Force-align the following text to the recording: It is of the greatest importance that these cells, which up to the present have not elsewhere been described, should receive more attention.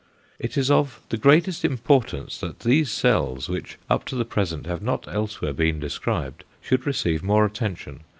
It 0.39 0.57
is 0.57 0.71
of 0.71 0.99
the 1.09 1.15
greatest 1.17 1.63
importance 1.63 2.39
that 2.39 2.61
these 2.61 2.89
cells, 2.89 3.47
which 3.49 3.77
up 3.87 4.03
to 4.05 4.15
the 4.15 4.25
present 4.25 4.65
have 4.65 4.81
not 4.81 5.07
elsewhere 5.07 5.53
been 5.53 5.79
described, 5.79 6.43
should 6.59 6.87
receive 6.87 7.21
more 7.21 7.45
attention. 7.45 7.99